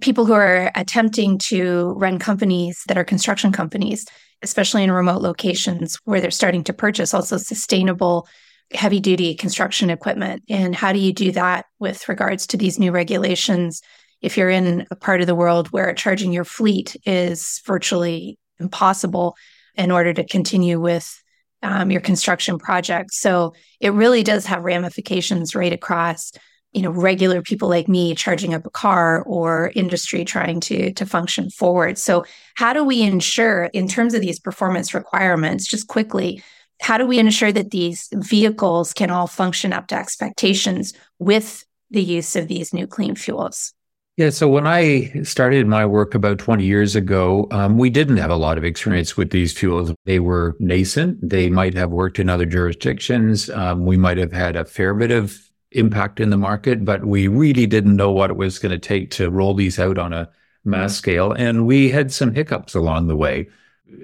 people 0.00 0.26
who 0.26 0.32
are 0.32 0.70
attempting 0.74 1.38
to 1.38 1.94
run 1.96 2.18
companies 2.18 2.82
that 2.88 2.98
are 2.98 3.04
construction 3.04 3.52
companies, 3.52 4.06
especially 4.42 4.84
in 4.84 4.92
remote 4.92 5.22
locations 5.22 5.96
where 6.04 6.20
they're 6.20 6.30
starting 6.30 6.64
to 6.64 6.72
purchase 6.72 7.12
also 7.12 7.36
sustainable 7.36 8.28
heavy 8.72 9.00
duty 9.00 9.34
construction 9.34 9.90
equipment. 9.90 10.42
And 10.48 10.74
how 10.74 10.92
do 10.92 10.98
you 10.98 11.12
do 11.12 11.32
that 11.32 11.66
with 11.78 12.08
regards 12.08 12.46
to 12.48 12.56
these 12.56 12.78
new 12.78 12.92
regulations? 12.92 13.80
If 14.20 14.36
you're 14.36 14.50
in 14.50 14.86
a 14.90 14.96
part 14.96 15.20
of 15.20 15.26
the 15.26 15.34
world 15.34 15.68
where 15.68 15.92
charging 15.94 16.32
your 16.32 16.44
fleet 16.44 16.96
is 17.06 17.62
virtually 17.64 18.38
impossible 18.60 19.36
in 19.74 19.90
order 19.90 20.12
to 20.12 20.24
continue 20.24 20.80
with 20.80 21.22
um, 21.62 21.90
your 21.90 22.00
construction 22.00 22.58
project. 22.58 23.12
So 23.12 23.54
it 23.80 23.90
really 23.90 24.22
does 24.22 24.46
have 24.46 24.62
ramifications 24.62 25.54
right 25.54 25.72
across 25.72 26.32
you 26.72 26.82
know 26.82 26.90
regular 26.90 27.42
people 27.42 27.68
like 27.68 27.88
me 27.88 28.14
charging 28.14 28.54
up 28.54 28.66
a 28.66 28.70
car 28.70 29.22
or 29.22 29.72
industry 29.74 30.24
trying 30.24 30.60
to 30.60 30.92
to 30.92 31.06
function 31.06 31.50
forward 31.50 31.98
so 31.98 32.24
how 32.54 32.72
do 32.72 32.84
we 32.84 33.02
ensure 33.02 33.64
in 33.66 33.88
terms 33.88 34.14
of 34.14 34.20
these 34.20 34.38
performance 34.38 34.94
requirements 34.94 35.66
just 35.66 35.88
quickly 35.88 36.42
how 36.80 36.96
do 36.96 37.06
we 37.06 37.18
ensure 37.18 37.50
that 37.50 37.70
these 37.70 38.08
vehicles 38.12 38.92
can 38.92 39.10
all 39.10 39.26
function 39.26 39.72
up 39.72 39.88
to 39.88 39.96
expectations 39.96 40.92
with 41.18 41.64
the 41.90 42.02
use 42.02 42.36
of 42.36 42.48
these 42.48 42.72
new 42.72 42.86
clean 42.86 43.14
fuels 43.14 43.72
yeah, 44.18 44.30
so 44.30 44.48
when 44.48 44.66
I 44.66 45.12
started 45.22 45.68
my 45.68 45.86
work 45.86 46.12
about 46.12 46.40
20 46.40 46.64
years 46.64 46.96
ago, 46.96 47.46
um, 47.52 47.78
we 47.78 47.88
didn't 47.88 48.16
have 48.16 48.32
a 48.32 48.36
lot 48.36 48.58
of 48.58 48.64
experience 48.64 49.16
with 49.16 49.30
these 49.30 49.56
fuels. 49.56 49.92
They 50.06 50.18
were 50.18 50.56
nascent. 50.58 51.20
They 51.22 51.48
might 51.48 51.74
have 51.74 51.92
worked 51.92 52.18
in 52.18 52.28
other 52.28 52.44
jurisdictions. 52.44 53.48
Um, 53.48 53.86
we 53.86 53.96
might 53.96 54.18
have 54.18 54.32
had 54.32 54.56
a 54.56 54.64
fair 54.64 54.92
bit 54.92 55.12
of 55.12 55.47
impact 55.72 56.20
in 56.20 56.30
the 56.30 56.36
market, 56.36 56.84
but 56.84 57.04
we 57.04 57.28
really 57.28 57.66
didn't 57.66 57.96
know 57.96 58.10
what 58.10 58.30
it 58.30 58.36
was 58.36 58.58
going 58.58 58.70
to 58.70 58.78
take 58.78 59.10
to 59.12 59.30
roll 59.30 59.54
these 59.54 59.78
out 59.78 59.98
on 59.98 60.12
a 60.12 60.28
mass 60.64 60.96
scale. 60.96 61.32
And 61.32 61.66
we 61.66 61.90
had 61.90 62.12
some 62.12 62.34
hiccups 62.34 62.74
along 62.74 63.08
the 63.08 63.16
way. 63.16 63.48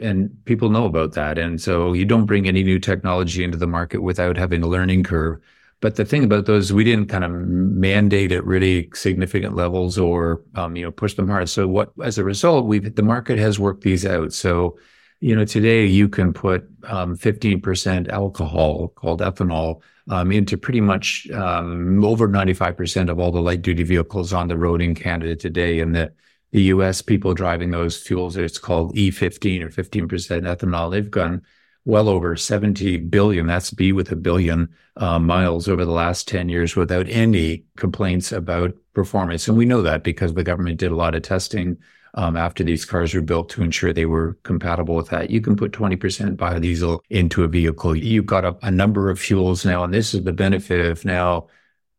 And 0.01 0.35
people 0.47 0.71
know 0.71 0.87
about 0.87 1.13
that. 1.13 1.39
And 1.39 1.61
so 1.61 1.93
you 1.93 2.05
don't 2.05 2.27
bring 2.27 2.49
any 2.49 2.63
new 2.63 2.79
technology 2.79 3.45
into 3.45 3.59
the 3.59 3.67
market 3.67 4.03
without 4.03 4.37
having 4.37 4.63
a 4.63 4.67
learning 4.67 5.05
curve. 5.05 5.41
But 5.81 5.97
the 5.97 6.05
thing 6.07 6.25
about 6.25 6.47
those, 6.47 6.73
we 6.73 6.85
didn't 6.85 7.09
kind 7.09 7.25
of 7.25 7.31
mandate 7.33 8.33
at 8.33 8.47
really 8.47 8.89
significant 8.95 9.55
levels 9.55 9.99
or, 9.99 10.43
um, 10.55 10.77
you 10.77 10.85
know, 10.85 10.91
push 10.91 11.15
them 11.15 11.29
hard. 11.29 11.51
So 11.51 11.69
what, 11.69 11.93
as 12.03 12.17
a 12.17 12.25
result, 12.25 12.65
we've, 12.65 12.95
the 12.95 13.03
market 13.03 13.39
has 13.39 13.59
worked 13.59 13.83
these 13.83 14.07
out. 14.07 14.33
So, 14.33 14.79
you 15.25 15.35
know, 15.35 15.47
today 15.47 15.87
you 15.87 16.07
can 16.07 16.35
put 16.35 16.69
um, 16.83 17.17
15% 17.17 18.11
alcohol 18.11 18.89
called 18.89 19.23
ethanol 19.23 19.81
um, 20.11 20.31
into 20.31 20.59
pretty 20.59 20.83
much 20.83 21.27
um, 21.31 22.05
over 22.05 22.29
95% 22.29 23.09
of 23.09 23.19
all 23.19 23.33
the 23.33 23.41
light 23.41 23.63
duty 23.63 23.85
vehicles 23.85 24.35
on 24.35 24.49
the 24.49 24.59
road 24.59 24.83
in 24.83 24.95
Canada 24.95 25.35
today. 25.35 25.81
And 25.81 25.95
the, 25.95 26.13
the 26.53 26.65
US 26.65 27.01
people 27.01 27.33
driving 27.33 27.71
those 27.71 27.97
fuels, 27.97 28.37
it's 28.37 28.59
called 28.59 28.95
E15 28.95 29.63
or 29.63 29.71
15% 29.71 30.09
ethanol. 30.43 30.91
They've 30.91 31.11
gone 31.11 31.41
well 31.87 32.11
over 32.11 32.37
70 32.37 32.99
billion, 32.99 33.47
that's 33.47 33.71
B 33.71 33.93
with 33.93 34.13
a 34.13 34.17
billion 34.17 34.69
uh, 34.99 35.19
miles 35.19 35.69
over 35.69 35.87
the 35.87 35.91
last 35.91 36.29
10 36.29 36.51
years 36.51 36.77
without 36.77 37.09
any 37.09 37.65
complaints 37.79 38.31
about 38.31 38.75
performance. 38.93 39.49
And 39.49 39.57
we 39.57 39.65
know 39.65 39.81
that 39.81 40.05
because 40.05 40.35
the 40.35 40.45
government 40.45 40.81
did 40.81 40.93
a 40.93 40.97
lot 40.97 41.15
of 41.15 41.23
testing 41.23 41.79
um, 42.15 42.37
after 42.37 42.63
these 42.63 42.85
cars 42.85 43.15
were 43.15 43.21
built 43.21 43.49
to 43.51 43.63
ensure 43.63 43.93
they 43.93 44.07
were 44.07 44.35
compatible 44.45 44.95
with 44.95 45.09
that. 45.11 45.31
You 45.31 45.41
can 45.41 45.57
put 45.57 45.73
20% 45.73 46.37
biodiesel 46.37 47.01
into 47.11 47.45
a 47.45 47.49
vehicle. 47.49 47.97
You've 47.97 48.27
got 48.27 48.45
a, 48.45 48.57
a 48.63 48.71
number 48.71 49.11
of 49.11 49.19
fuels 49.19 49.65
now, 49.65 49.85
and 49.85 49.93
this 49.93 50.15
is 50.15 50.25
the 50.25 50.33
benefit 50.33 50.85
of 50.85 51.05
now 51.05 51.49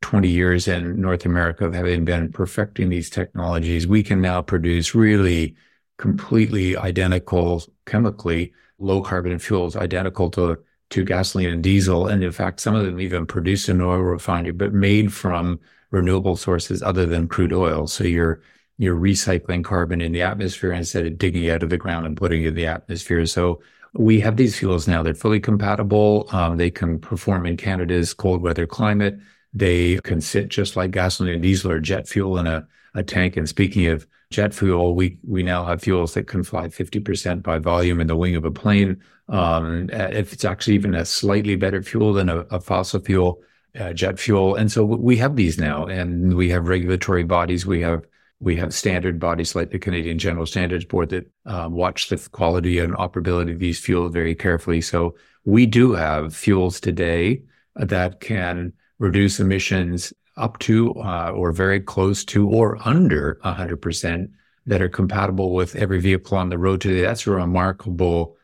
20 0.01 0.29
years 0.29 0.67
in 0.67 0.99
North 1.01 1.25
America 1.25 1.65
of 1.65 1.73
having 1.73 2.05
been 2.05 2.31
perfecting 2.31 2.89
these 2.89 3.09
technologies. 3.09 3.87
We 3.87 4.03
can 4.03 4.21
now 4.21 4.41
produce 4.41 4.95
really 4.95 5.55
completely 5.97 6.77
identical 6.77 7.63
chemically 7.85 8.53
low 8.79 9.01
carbon 9.01 9.39
fuels, 9.39 9.75
identical 9.75 10.29
to 10.31 10.57
to 10.91 11.03
gasoline 11.03 11.49
and 11.49 11.63
diesel. 11.63 12.07
And 12.07 12.23
in 12.23 12.31
fact, 12.31 12.59
some 12.59 12.75
of 12.75 12.85
them 12.85 12.99
even 12.99 13.25
produced 13.25 13.69
in 13.69 13.81
oil 13.81 13.97
refinery, 13.99 14.51
but 14.51 14.71
made 14.71 15.11
from 15.11 15.59
renewable 15.89 16.35
sources 16.35 16.83
other 16.83 17.07
than 17.07 17.27
crude 17.27 17.53
oil. 17.53 17.87
So 17.87 18.03
you're 18.03 18.41
you're 18.77 18.97
recycling 18.97 19.63
carbon 19.63 20.01
in 20.01 20.11
the 20.11 20.21
atmosphere 20.21 20.73
instead 20.73 21.05
of 21.05 21.17
digging 21.17 21.49
out 21.49 21.63
of 21.63 21.69
the 21.69 21.77
ground 21.77 22.05
and 22.05 22.17
putting 22.17 22.43
it 22.43 22.49
in 22.49 22.55
the 22.55 22.65
atmosphere. 22.65 23.25
So 23.25 23.61
we 23.93 24.19
have 24.19 24.35
these 24.35 24.57
fuels 24.57 24.87
now. 24.87 25.01
They're 25.01 25.13
fully 25.13 25.39
compatible. 25.39 26.27
Um, 26.31 26.57
they 26.57 26.69
can 26.69 26.99
perform 26.99 27.45
in 27.45 27.55
Canada's 27.55 28.13
cold 28.13 28.41
weather 28.41 28.67
climate. 28.67 29.17
They 29.53 29.99
can 30.03 30.19
sit 30.19 30.49
just 30.49 30.75
like 30.75 30.91
gasoline 30.91 31.39
diesel 31.41 31.71
or 31.71 31.79
jet 31.79 32.07
fuel 32.07 32.37
in 32.37 32.47
a, 32.47 32.67
a 32.93 33.03
tank. 33.03 33.37
And 33.37 33.47
speaking 33.47 33.87
of 33.87 34.05
jet 34.31 34.53
fuel, 34.53 34.95
we 34.95 35.17
we 35.25 35.43
now 35.43 35.63
have 35.63 35.81
fuels 35.81 36.13
that 36.15 36.27
can 36.27 36.43
fly 36.43 36.67
50% 36.67 37.41
by 37.41 37.59
volume 37.59 38.01
in 38.01 38.07
the 38.07 38.17
wing 38.17 38.35
of 38.35 38.43
a 38.43 38.51
plane. 38.51 39.01
Um, 39.29 39.89
if 39.91 40.33
it's 40.33 40.43
actually 40.43 40.75
even 40.75 40.93
a 40.93 41.05
slightly 41.05 41.55
better 41.55 41.81
fuel 41.81 42.11
than 42.11 42.27
a, 42.27 42.39
a 42.51 42.59
fossil 42.59 42.99
fuel, 42.99 43.41
uh, 43.79 43.93
jet 43.93 44.19
fuel. 44.19 44.55
And 44.55 44.69
so 44.69 44.83
we 44.83 45.15
have 45.17 45.37
these 45.37 45.57
now, 45.57 45.85
and 45.85 46.35
we 46.35 46.49
have 46.49 46.67
regulatory 46.67 47.23
bodies. 47.23 47.65
We 47.65 47.79
have 47.81 48.05
we 48.39 48.55
have 48.57 48.73
standard 48.73 49.19
bodies 49.19 49.55
like 49.55 49.71
the 49.71 49.79
Canadian 49.79 50.17
General 50.17 50.45
Standards 50.45 50.85
Board 50.85 51.09
that 51.09 51.31
uh, 51.45 51.67
watch 51.71 52.09
the 52.09 52.17
quality 52.31 52.79
and 52.79 52.93
operability 52.93 53.53
of 53.53 53.59
these 53.59 53.79
fuels 53.79 54.11
very 54.11 54.35
carefully. 54.35 54.81
So 54.81 55.15
we 55.45 55.65
do 55.65 55.93
have 55.93 56.35
fuels 56.35 56.79
today 56.79 57.43
that 57.75 58.19
can 58.19 58.73
reduce 58.99 59.39
emissions 59.39 60.13
up 60.37 60.59
to 60.59 60.93
uh, 60.95 61.31
or 61.33 61.51
very 61.51 61.79
close 61.79 62.25
to 62.25 62.49
or 62.49 62.77
under 62.85 63.39
100% 63.43 64.29
that 64.65 64.81
are 64.81 64.89
compatible 64.89 65.53
with 65.53 65.75
every 65.75 65.99
vehicle 65.99 66.37
on 66.37 66.49
the 66.49 66.57
road 66.57 66.81
today. 66.81 67.01
That's 67.01 67.27
a 67.27 67.31
remarkable 67.31 68.35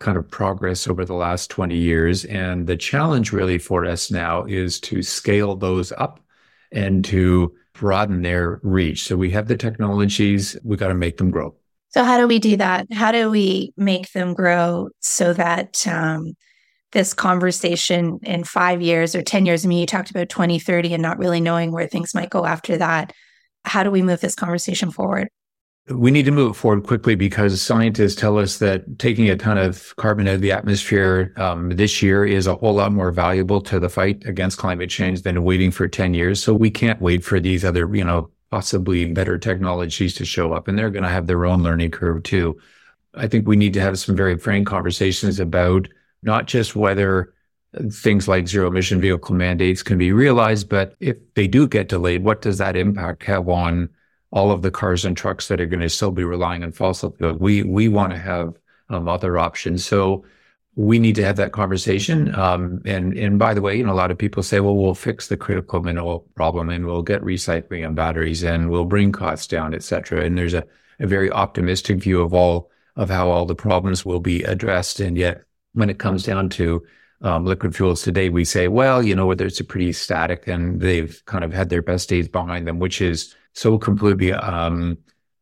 kind 0.00 0.18
of 0.18 0.28
progress 0.30 0.88
over 0.88 1.04
the 1.04 1.14
last 1.14 1.50
20 1.50 1.76
years. 1.76 2.24
And 2.24 2.66
the 2.66 2.76
challenge 2.76 3.32
really 3.32 3.58
for 3.58 3.84
us 3.84 4.10
now 4.10 4.44
is 4.44 4.80
to 4.80 5.02
scale 5.02 5.54
those 5.56 5.92
up 5.92 6.20
and 6.72 7.04
to 7.06 7.54
broaden 7.80 8.20
their 8.20 8.60
reach. 8.62 9.04
So 9.04 9.16
we 9.16 9.30
have 9.30 9.48
the 9.48 9.56
technologies, 9.56 10.54
we 10.62 10.76
got 10.76 10.88
to 10.88 10.94
make 10.94 11.16
them 11.16 11.30
grow. 11.30 11.54
So 11.88 12.04
how 12.04 12.18
do 12.18 12.28
we 12.28 12.38
do 12.38 12.58
that? 12.58 12.86
How 12.92 13.10
do 13.10 13.30
we 13.30 13.72
make 13.76 14.12
them 14.12 14.34
grow 14.34 14.90
so 15.00 15.32
that 15.32 15.84
um, 15.88 16.34
this 16.92 17.14
conversation 17.14 18.20
in 18.22 18.44
five 18.44 18.82
years 18.82 19.14
or 19.14 19.22
10 19.22 19.46
years, 19.46 19.64
I 19.64 19.68
mean, 19.68 19.78
you 19.78 19.86
talked 19.86 20.10
about 20.10 20.28
2030 20.28 20.92
and 20.92 21.02
not 21.02 21.18
really 21.18 21.40
knowing 21.40 21.72
where 21.72 21.86
things 21.86 22.14
might 22.14 22.28
go 22.28 22.44
after 22.44 22.76
that. 22.76 23.14
How 23.64 23.82
do 23.82 23.90
we 23.90 24.02
move 24.02 24.20
this 24.20 24.34
conversation 24.34 24.90
forward? 24.90 25.30
We 25.90 26.10
need 26.10 26.24
to 26.24 26.30
move 26.30 26.56
forward 26.56 26.84
quickly 26.84 27.14
because 27.14 27.60
scientists 27.60 28.14
tell 28.14 28.38
us 28.38 28.58
that 28.58 28.98
taking 28.98 29.28
a 29.28 29.36
ton 29.36 29.58
of 29.58 29.94
carbon 29.96 30.28
out 30.28 30.34
of 30.34 30.40
the 30.40 30.52
atmosphere 30.52 31.32
um, 31.36 31.70
this 31.70 32.00
year 32.00 32.24
is 32.24 32.46
a 32.46 32.54
whole 32.54 32.74
lot 32.74 32.92
more 32.92 33.10
valuable 33.10 33.60
to 33.60 33.80
the 33.80 33.88
fight 33.88 34.24
against 34.24 34.58
climate 34.58 34.88
change 34.88 35.22
than 35.22 35.42
waiting 35.42 35.70
for 35.70 35.88
10 35.88 36.14
years. 36.14 36.42
So 36.42 36.54
we 36.54 36.70
can't 36.70 37.00
wait 37.00 37.24
for 37.24 37.40
these 37.40 37.64
other, 37.64 37.92
you 37.94 38.04
know, 38.04 38.30
possibly 38.50 39.12
better 39.12 39.38
technologies 39.38 40.14
to 40.14 40.24
show 40.24 40.52
up 40.52 40.68
and 40.68 40.78
they're 40.78 40.90
going 40.90 41.02
to 41.02 41.08
have 41.08 41.26
their 41.26 41.44
own 41.44 41.62
learning 41.62 41.90
curve 41.90 42.22
too. 42.22 42.58
I 43.14 43.26
think 43.26 43.46
we 43.46 43.56
need 43.56 43.74
to 43.74 43.80
have 43.80 43.98
some 43.98 44.16
very 44.16 44.38
frank 44.38 44.66
conversations 44.66 45.40
about 45.40 45.88
not 46.22 46.46
just 46.46 46.76
whether 46.76 47.32
things 47.92 48.28
like 48.28 48.48
zero 48.48 48.68
emission 48.68 49.00
vehicle 49.00 49.34
mandates 49.34 49.82
can 49.82 49.98
be 49.98 50.12
realized, 50.12 50.68
but 50.68 50.94
if 51.00 51.16
they 51.34 51.46
do 51.46 51.66
get 51.68 51.88
delayed, 51.88 52.22
what 52.22 52.42
does 52.42 52.58
that 52.58 52.76
impact 52.76 53.24
have 53.24 53.48
on 53.48 53.88
all 54.32 54.50
of 54.52 54.62
the 54.62 54.70
cars 54.70 55.04
and 55.04 55.16
trucks 55.16 55.48
that 55.48 55.60
are 55.60 55.66
going 55.66 55.80
to 55.80 55.88
still 55.88 56.12
be 56.12 56.24
relying 56.24 56.62
on 56.62 56.72
fossil 56.72 57.10
fuel. 57.10 57.36
We 57.38 57.62
we 57.62 57.88
want 57.88 58.12
to 58.12 58.18
have 58.18 58.54
um, 58.88 59.08
other 59.08 59.38
options. 59.38 59.84
So 59.84 60.24
we 60.76 60.98
need 61.00 61.16
to 61.16 61.24
have 61.24 61.36
that 61.36 61.52
conversation. 61.52 62.32
Um, 62.34 62.80
and 62.84 63.16
and 63.18 63.38
by 63.38 63.54
the 63.54 63.60
way, 63.60 63.76
you 63.76 63.84
know, 63.84 63.92
a 63.92 63.94
lot 64.02 64.10
of 64.10 64.18
people 64.18 64.42
say, 64.42 64.60
well, 64.60 64.76
we'll 64.76 64.94
fix 64.94 65.26
the 65.26 65.36
critical 65.36 65.82
mineral 65.82 66.26
problem 66.34 66.70
and 66.70 66.86
we'll 66.86 67.02
get 67.02 67.22
recycling 67.22 67.86
on 67.86 67.94
batteries 67.94 68.44
and 68.44 68.70
we'll 68.70 68.84
bring 68.84 69.12
costs 69.12 69.48
down, 69.48 69.74
et 69.74 69.82
cetera. 69.82 70.24
And 70.24 70.38
there's 70.38 70.54
a, 70.54 70.64
a 71.00 71.06
very 71.06 71.30
optimistic 71.30 71.98
view 71.98 72.22
of 72.22 72.32
all 72.32 72.70
of 72.94 73.10
how 73.10 73.30
all 73.30 73.46
the 73.46 73.54
problems 73.54 74.04
will 74.04 74.20
be 74.20 74.44
addressed. 74.44 75.00
And 75.00 75.16
yet, 75.16 75.42
when 75.72 75.90
it 75.90 75.98
comes 75.98 76.22
down 76.22 76.48
to 76.50 76.82
um, 77.22 77.44
liquid 77.44 77.74
fuels 77.74 78.02
today, 78.02 78.28
we 78.28 78.44
say, 78.44 78.68
well, 78.68 79.02
you 79.02 79.14
know, 79.14 79.26
whether 79.26 79.46
it's 79.46 79.60
a 79.60 79.64
pretty 79.64 79.92
static 79.92 80.46
and 80.46 80.80
they've 80.80 81.20
kind 81.26 81.44
of 81.44 81.52
had 81.52 81.68
their 81.68 81.82
best 81.82 82.08
days 82.08 82.28
behind 82.28 82.66
them, 82.66 82.78
which 82.78 83.00
is 83.00 83.34
so 83.52 83.78
completely 83.78 84.32
um, 84.32 84.98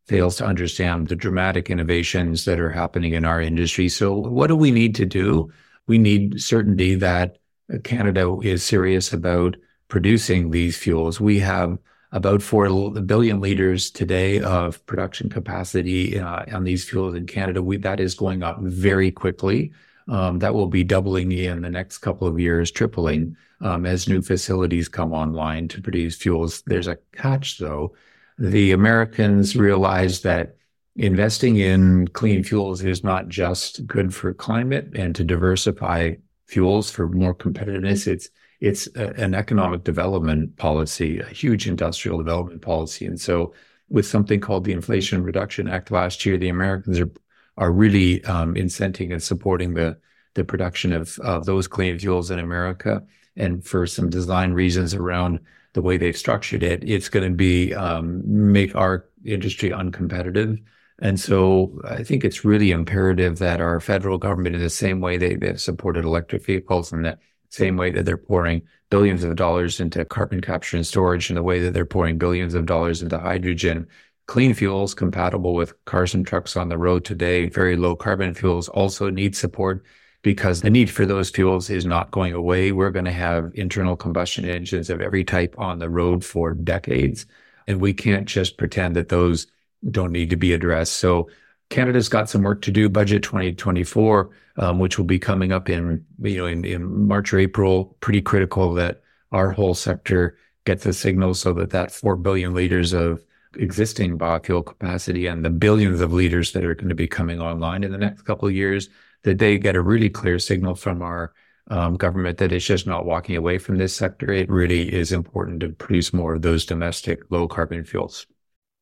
fails 0.06 0.36
to 0.36 0.46
understand 0.46 1.08
the 1.08 1.16
dramatic 1.16 1.70
innovations 1.70 2.44
that 2.46 2.58
are 2.58 2.70
happening 2.70 3.12
in 3.12 3.24
our 3.24 3.40
industry. 3.40 3.88
So, 3.88 4.14
what 4.14 4.46
do 4.46 4.56
we 4.56 4.70
need 4.70 4.94
to 4.96 5.06
do? 5.06 5.50
We 5.86 5.98
need 5.98 6.40
certainty 6.40 6.94
that 6.96 7.38
Canada 7.84 8.38
is 8.42 8.64
serious 8.64 9.12
about 9.12 9.56
producing 9.88 10.50
these 10.50 10.76
fuels. 10.76 11.20
We 11.20 11.38
have 11.40 11.78
about 12.12 12.42
4 12.42 12.92
billion 13.02 13.40
liters 13.40 13.90
today 13.90 14.40
of 14.40 14.84
production 14.86 15.28
capacity 15.28 16.18
uh, 16.18 16.44
on 16.54 16.64
these 16.64 16.88
fuels 16.88 17.14
in 17.14 17.26
Canada. 17.26 17.62
We, 17.62 17.76
that 17.78 18.00
is 18.00 18.14
going 18.14 18.42
up 18.42 18.58
very 18.60 19.10
quickly. 19.10 19.72
Um, 20.08 20.38
that 20.38 20.54
will 20.54 20.66
be 20.66 20.84
doubling 20.84 21.32
in 21.32 21.62
the 21.62 21.70
next 21.70 21.98
couple 21.98 22.26
of 22.26 22.40
years, 22.40 22.70
tripling 22.70 23.36
um, 23.60 23.84
as 23.84 24.08
new 24.08 24.22
facilities 24.22 24.88
come 24.88 25.12
online 25.12 25.68
to 25.68 25.82
produce 25.82 26.16
fuels. 26.16 26.62
There's 26.62 26.86
a 26.86 26.98
catch, 27.12 27.58
though. 27.58 27.94
The 28.38 28.72
Americans 28.72 29.56
realize 29.56 30.22
that 30.22 30.56
investing 30.96 31.56
in 31.56 32.08
clean 32.08 32.42
fuels 32.42 32.82
is 32.82 33.04
not 33.04 33.28
just 33.28 33.86
good 33.86 34.14
for 34.14 34.32
climate 34.32 34.90
and 34.94 35.14
to 35.14 35.24
diversify 35.24 36.14
fuels 36.46 36.90
for 36.90 37.08
more 37.08 37.34
competitiveness. 37.34 38.06
It's 38.06 38.30
it's 38.60 38.88
a, 38.96 39.14
an 39.14 39.34
economic 39.34 39.84
development 39.84 40.56
policy, 40.56 41.20
a 41.20 41.26
huge 41.26 41.68
industrial 41.68 42.18
development 42.18 42.62
policy. 42.62 43.06
And 43.06 43.20
so, 43.20 43.54
with 43.88 44.06
something 44.06 44.40
called 44.40 44.64
the 44.64 44.72
Inflation 44.72 45.22
Reduction 45.22 45.68
Act 45.68 45.90
last 45.90 46.26
year, 46.26 46.36
the 46.36 46.48
Americans 46.48 46.98
are 46.98 47.10
are 47.58 47.72
really 47.72 48.24
um, 48.24 48.54
incenting 48.54 49.12
and 49.12 49.22
supporting 49.22 49.74
the 49.74 49.98
the 50.34 50.44
production 50.44 50.92
of 50.92 51.18
of 51.18 51.44
those 51.44 51.68
clean 51.68 51.98
fuels 51.98 52.30
in 52.30 52.38
America. 52.38 53.02
And 53.36 53.64
for 53.64 53.86
some 53.86 54.08
design 54.10 54.52
reasons 54.52 54.94
around 54.94 55.40
the 55.74 55.82
way 55.82 55.96
they've 55.96 56.16
structured 56.16 56.62
it, 56.62 56.82
it's 56.82 57.08
going 57.08 57.30
to 57.30 57.36
be 57.36 57.74
um, 57.74 58.22
make 58.24 58.74
our 58.74 59.06
industry 59.24 59.70
uncompetitive. 59.70 60.58
And 61.00 61.20
so 61.20 61.80
I 61.84 62.02
think 62.02 62.24
it's 62.24 62.44
really 62.44 62.72
imperative 62.72 63.38
that 63.38 63.60
our 63.60 63.78
federal 63.78 64.18
government, 64.18 64.56
in 64.56 64.62
the 64.62 64.70
same 64.70 65.00
way 65.00 65.16
they, 65.16 65.38
have 65.46 65.60
supported 65.60 66.04
electric 66.04 66.44
vehicles 66.44 66.92
and 66.92 67.04
that 67.04 67.18
same 67.50 67.76
way 67.76 67.90
that 67.92 68.04
they're 68.04 68.16
pouring 68.16 68.62
billions 68.90 69.22
of 69.22 69.36
dollars 69.36 69.80
into 69.80 70.04
carbon 70.04 70.40
capture 70.40 70.76
and 70.76 70.86
storage, 70.86 71.30
in 71.30 71.36
the 71.36 71.42
way 71.42 71.60
that 71.60 71.72
they're 71.74 71.84
pouring 71.84 72.18
billions 72.18 72.54
of 72.54 72.66
dollars 72.66 73.02
into 73.02 73.18
hydrogen, 73.18 73.86
clean 74.28 74.52
fuels 74.52 74.94
compatible 74.94 75.54
with 75.54 75.72
cars 75.86 76.14
and 76.14 76.24
trucks 76.26 76.56
on 76.56 76.68
the 76.68 76.78
road 76.78 77.04
today, 77.04 77.48
very 77.48 77.76
low 77.76 77.96
carbon 77.96 78.34
fuels 78.34 78.68
also 78.68 79.08
need 79.08 79.34
support 79.34 79.82
because 80.20 80.60
the 80.60 80.70
need 80.70 80.90
for 80.90 81.06
those 81.06 81.30
fuels 81.30 81.70
is 81.70 81.86
not 81.86 82.10
going 82.10 82.34
away. 82.34 82.70
We're 82.70 82.90
going 82.90 83.06
to 83.06 83.10
have 83.10 83.50
internal 83.54 83.96
combustion 83.96 84.44
engines 84.44 84.90
of 84.90 85.00
every 85.00 85.24
type 85.24 85.54
on 85.56 85.78
the 85.78 85.88
road 85.88 86.22
for 86.22 86.52
decades. 86.52 87.24
And 87.66 87.80
we 87.80 87.94
can't 87.94 88.26
just 88.26 88.58
pretend 88.58 88.96
that 88.96 89.08
those 89.08 89.46
don't 89.90 90.12
need 90.12 90.28
to 90.30 90.36
be 90.36 90.52
addressed. 90.52 90.98
So 90.98 91.30
Canada's 91.70 92.10
got 92.10 92.28
some 92.28 92.42
work 92.42 92.60
to 92.62 92.70
do. 92.70 92.90
Budget 92.90 93.22
2024, 93.22 94.30
um, 94.58 94.78
which 94.78 94.98
will 94.98 95.06
be 95.06 95.18
coming 95.18 95.52
up 95.52 95.70
in 95.70 96.04
you 96.20 96.36
know 96.36 96.46
in, 96.46 96.64
in 96.64 97.06
March 97.06 97.32
or 97.32 97.38
April. 97.38 97.96
Pretty 98.00 98.20
critical 98.20 98.74
that 98.74 99.02
our 99.32 99.52
whole 99.52 99.74
sector 99.74 100.36
gets 100.64 100.84
a 100.84 100.92
signal 100.92 101.32
so 101.34 101.52
that 101.54 101.70
that 101.70 101.92
four 101.92 102.16
billion 102.16 102.54
liters 102.54 102.92
of 102.92 103.22
existing 103.56 104.18
biofuel 104.18 104.64
capacity 104.64 105.26
and 105.26 105.44
the 105.44 105.50
billions 105.50 106.00
of 106.00 106.12
liters 106.12 106.52
that 106.52 106.64
are 106.64 106.74
going 106.74 106.88
to 106.88 106.94
be 106.94 107.08
coming 107.08 107.40
online 107.40 107.84
in 107.84 107.92
the 107.92 107.98
next 107.98 108.22
couple 108.22 108.48
of 108.48 108.54
years, 108.54 108.88
that 109.24 109.38
they 109.38 109.58
get 109.58 109.76
a 109.76 109.80
really 109.80 110.10
clear 110.10 110.38
signal 110.38 110.74
from 110.74 111.02
our 111.02 111.32
um, 111.70 111.96
government 111.96 112.38
that 112.38 112.52
it's 112.52 112.64
just 112.64 112.86
not 112.86 113.04
walking 113.04 113.36
away 113.36 113.58
from 113.58 113.76
this 113.76 113.94
sector. 113.94 114.32
It 114.32 114.50
really 114.50 114.92
is 114.92 115.12
important 115.12 115.60
to 115.60 115.70
produce 115.70 116.12
more 116.12 116.34
of 116.34 116.42
those 116.42 116.64
domestic 116.64 117.30
low 117.30 117.46
carbon 117.48 117.84
fuels. 117.84 118.26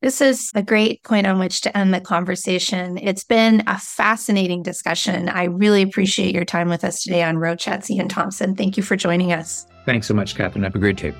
This 0.03 0.21
is 0.21 0.53
a 0.55 0.63
great 0.63 1.03
point 1.05 1.27
on 1.27 1.39
which 1.39 1.63
to 1.63 1.77
end 1.77 1.95
the 1.95 2.01
conversation. 2.01 2.99
It's 2.99 3.25
been 3.25 3.63
a 3.67 3.79
fascinating 3.79 4.63
discussion. 4.63 5.31
I 5.31 5.45
really 5.45 5.83
appreciate 5.83 6.35
your 6.35 6.45
time 6.45 6.69
with 6.69 6.85
us 6.85 7.03
today 7.03 7.23
on 7.23 7.39
Road 7.39 7.59
Chats, 7.59 7.91
Ian 7.91 8.09
Thomson. 8.09 8.55
Thank 8.55 8.77
you 8.77 8.83
for 8.83 8.95
joining 8.95 9.33
us. 9.33 9.67
Thanks 9.87 10.07
so 10.07 10.15
much, 10.15 10.37
Catherine. 10.37 10.65
Have 10.65 10.75
a 10.75 10.79
great 10.79 10.99
day. 10.99 11.15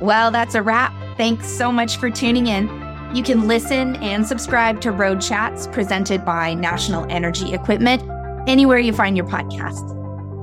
Well, 0.00 0.30
that's 0.30 0.54
a 0.54 0.62
wrap. 0.62 0.92
Thanks 1.16 1.48
so 1.48 1.72
much 1.72 1.96
for 1.96 2.10
tuning 2.10 2.46
in. 2.46 2.68
You 3.14 3.22
can 3.22 3.48
listen 3.48 3.96
and 3.96 4.26
subscribe 4.26 4.80
to 4.82 4.90
Road 4.90 5.20
Chats 5.20 5.66
presented 5.68 6.24
by 6.24 6.54
National 6.54 7.10
Energy 7.10 7.54
Equipment 7.54 8.02
anywhere 8.48 8.78
you 8.78 8.92
find 8.92 9.16
your 9.16 9.26
podcast. 9.26 9.94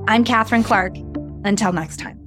I'm 0.08 0.24
Catherine 0.24 0.64
Clark. 0.64 0.96
Until 1.44 1.72
next 1.72 1.98
time. 1.98 2.23